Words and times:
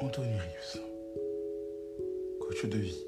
Anthony 0.00 0.32
Rius, 0.38 0.78
coach 2.40 2.64
de 2.66 2.78
vie. 2.78 3.04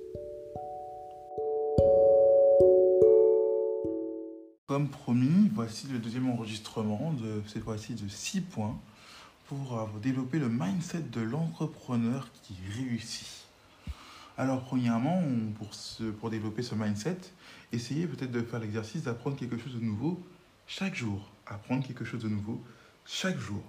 Comme 4.67 4.89
promis, 4.89 5.51
voici 5.55 5.87
le 5.87 6.01
deuxième 6.01 6.29
enregistrement 6.29 7.13
de 7.13 7.43
cette 7.47 7.63
fois-ci 7.63 7.95
de 7.95 8.09
6 8.09 8.41
points 8.41 8.77
pour 9.47 9.89
développer 10.03 10.41
le 10.41 10.49
mindset 10.49 11.03
de 11.13 11.21
l'entrepreneur 11.21 12.29
qui 12.43 12.57
réussit. 12.77 13.45
Alors 14.37 14.65
premièrement, 14.65 15.23
pour, 15.59 15.71
pour 16.19 16.31
développer 16.31 16.63
ce 16.63 16.75
mindset, 16.75 17.19
essayez 17.73 18.09
peut-être 18.09 18.33
de 18.33 18.43
faire 18.43 18.59
l'exercice 18.59 19.05
d'apprendre 19.05 19.37
quelque 19.37 19.59
chose 19.59 19.75
de 19.75 19.81
nouveau 19.81 20.21
chaque 20.67 20.97
jour. 20.97 21.31
Apprendre 21.47 21.87
quelque 21.87 22.05
chose 22.05 22.23
de 22.23 22.29
nouveau 22.29 22.61
chaque 23.07 23.39
jour. 23.39 23.63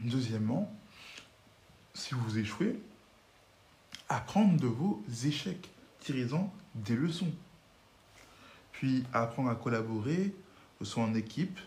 Deuxièmement, 0.00 0.72
si 2.10 2.16
vous 2.16 2.38
échouez, 2.38 2.76
apprendre 4.08 4.58
de 4.60 4.66
vos 4.66 5.00
échecs, 5.24 5.70
tirez-en 6.00 6.52
des 6.74 6.96
leçons. 6.96 7.30
Puis 8.72 9.04
apprendre 9.12 9.48
à 9.48 9.54
collaborer, 9.54 10.34
soit 10.82 11.04
en 11.04 11.14
équipe, 11.14 11.60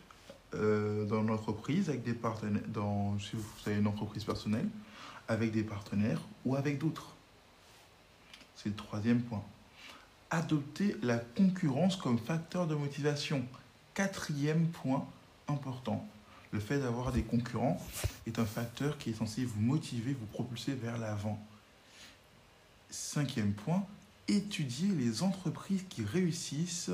euh, 0.53 1.05
dans 1.05 1.22
l'entreprise, 1.22 1.88
avec 1.88 2.03
des 2.03 2.13
partenaires, 2.13 2.61
dans, 2.67 3.17
si 3.19 3.38
vous 3.38 3.45
avez 3.66 3.77
une 3.77 3.88
entreprise 3.88 4.25
personnelle, 4.25 4.67
avec 5.30 5.53
des 5.53 5.63
partenaires 5.63 6.19
ou 6.44 6.57
avec 6.57 6.78
d'autres. 6.78 7.16
C'est 8.57 8.67
le 8.67 8.75
troisième 8.75 9.22
point. 9.22 9.44
Adopter 10.30 10.97
la 11.03 11.19
concurrence 11.19 11.95
comme 11.95 12.19
facteur 12.19 12.67
de 12.67 12.75
motivation. 12.75 13.45
Quatrième 13.94 14.67
point 14.67 15.07
important. 15.47 16.05
Le 16.54 16.59
fait 16.59 16.80
d'avoir 16.80 17.12
des 17.12 17.23
concurrents 17.23 17.82
est 18.28 18.38
un 18.38 18.46
facteur 18.46 18.98
qui 19.00 19.09
est 19.09 19.16
censé 19.16 19.44
vous 19.44 19.59
motiver, 19.59 20.14
vous 20.14 20.28
propulser 20.28 20.73
vers 20.76 21.00
l'avant. 21.00 21.44
Cinquième 22.92 23.54
point, 23.54 23.84
étudier 24.28 24.90
les 24.90 25.24
entreprises 25.24 25.84
qui 25.90 26.04
réussissent 26.06 26.92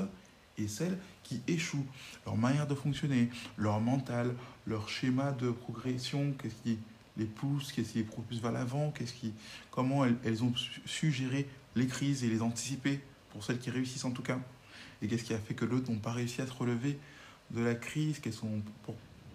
et 0.56 0.66
celles 0.66 0.98
qui 1.22 1.42
échouent. 1.46 1.86
Leur 2.24 2.38
manière 2.38 2.66
de 2.66 2.74
fonctionner, 2.74 3.28
leur 3.58 3.80
mental, 3.80 4.34
leur 4.66 4.88
schéma 4.88 5.32
de 5.32 5.50
progression, 5.50 6.32
qu'est-ce 6.40 6.54
qui 6.62 6.78
les 7.18 7.26
pousse, 7.26 7.70
qu'est-ce 7.72 7.92
qui 7.92 7.98
les 7.98 8.04
propulse 8.04 8.40
vers 8.40 8.52
l'avant, 8.52 8.94
comment 9.70 10.06
elles, 10.06 10.42
ont 10.42 10.54
su- 10.86 11.12
gérer 11.12 11.46
les 11.76 11.86
crises 11.86 12.24
et 12.24 12.28
les 12.28 12.40
anticiper, 12.40 13.00
pour 13.30 13.44
celles 13.44 13.58
qui 13.58 13.70
réussissent 13.70 14.06
en 14.06 14.10
tout 14.10 14.22
cas. 14.22 14.38
Et 15.02 15.06
qu'est-ce 15.06 15.24
qui 15.24 15.34
a 15.34 15.38
fait 15.38 15.54
que 15.54 15.66
l'autre 15.66 15.90
n'ont 15.90 15.98
pas 15.98 16.12
réussi 16.12 16.40
à 16.40 16.46
se 16.46 16.52
relever 16.52 16.98
de 17.50 17.60
la 17.60 17.74
crise 17.74 18.20
qu'elles 18.20 18.32
sont 18.32 18.62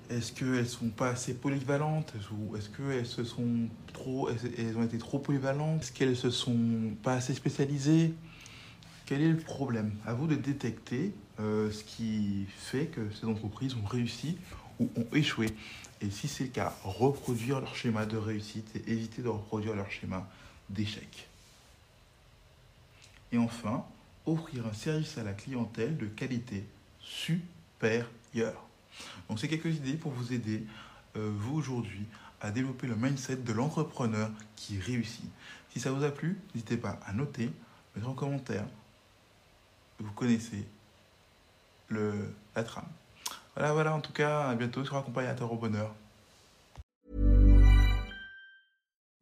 Est-ce 0.10 0.32
qu'elles 0.32 0.68
sont 0.68 0.90
pas 0.90 1.10
assez 1.10 1.34
polyvalentes 1.34 2.14
ou 2.32 2.56
est-ce 2.56 2.70
qu'elles 2.70 3.08
se 3.08 3.24
sont 3.24 3.68
trop, 3.92 4.30
ont 4.30 4.84
été 4.84 4.98
trop 4.98 5.20
polyvalentes? 5.20 5.82
Est-ce 5.82 5.92
qu'elles 5.92 6.18
se 6.18 6.30
sont 6.30 6.96
pas 7.02 7.14
assez 7.14 7.34
spécialisées? 7.34 8.14
Quel 9.06 9.22
est 9.22 9.30
le 9.30 9.38
problème? 9.38 9.94
À 10.06 10.14
vous 10.14 10.28
de 10.28 10.36
détecter 10.36 11.14
euh, 11.40 11.72
ce 11.72 11.84
qui 11.84 12.46
fait 12.58 12.86
que 12.86 13.12
ces 13.12 13.26
entreprises 13.26 13.76
ont 13.76 13.86
réussi 13.86 14.38
ou 14.80 14.90
ont 14.96 15.08
échoué. 15.14 15.48
Et 16.02 16.10
si 16.10 16.28
c'est 16.28 16.46
le 16.46 16.50
cas, 16.50 16.76
reproduire 16.84 17.60
leur 17.60 17.76
schéma 17.76 18.06
de 18.06 18.18
réussite 18.18 18.76
et 18.76 18.92
éviter 18.92 19.22
de 19.22 19.30
reproduire 19.30 19.76
leur 19.76 19.90
schéma 19.90 20.30
d'échec. 20.70 21.28
Et 23.32 23.38
enfin, 23.38 23.86
offrir 24.26 24.66
un 24.68 24.74
service 24.74 25.18
à 25.18 25.24
la 25.24 25.34
clientèle 25.34 25.98
de 25.98 26.06
qualité 26.06 26.64
supérieure. 27.00 28.66
Donc 29.30 29.40
c'est 29.40 29.48
quelques 29.48 29.76
idées 29.76 29.94
pour 29.94 30.12
vous 30.12 30.34
aider, 30.34 30.64
euh, 31.16 31.32
vous 31.36 31.58
aujourd'hui, 31.58 32.06
à 32.42 32.52
développer 32.52 32.88
le 32.88 32.96
mindset 32.96 33.38
de 33.38 33.54
l'entrepreneur 33.54 34.30
qui 34.56 34.80
réussit. 34.80 35.26
Si 35.72 35.80
ça 35.80 35.92
vous 35.92 36.04
a 36.04 36.12
plu, 36.12 36.38
n'hésitez 36.54 36.78
pas 36.78 37.00
à 37.06 37.14
noter, 37.14 37.52
mettre 37.96 38.10
en 38.10 38.14
commentaire. 38.14 38.66
Vous 40.00 40.12
connaissez 40.12 40.66
le, 41.90 42.34
la 42.56 42.64
trame. 42.64 42.88
Voilà, 43.56 43.74
voilà, 43.74 43.96
en 43.96 44.02
tout 44.02 44.12
cas, 44.12 44.50
à 44.50 44.56
bientôt 44.56 44.84
sur 44.84 44.98
Accompagnateur 44.98 45.52
au 45.52 45.56
Bonheur. 45.56 45.94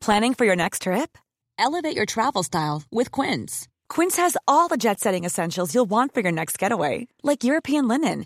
Planning 0.01 0.33
for 0.33 0.45
your 0.45 0.55
next 0.55 0.81
trip? 0.81 1.17
Elevate 1.57 1.95
your 1.95 2.05
travel 2.05 2.43
style 2.43 2.83
with 2.91 3.09
Quince. 3.11 3.67
Quince 3.87 4.17
has 4.17 4.35
all 4.47 4.67
the 4.67 4.75
jet-setting 4.75 5.23
essentials 5.23 5.73
you'll 5.73 5.89
want 5.89 6.13
for 6.13 6.21
your 6.21 6.31
next 6.31 6.57
getaway, 6.57 7.07
like 7.23 7.43
European 7.43 7.87
linen, 7.87 8.25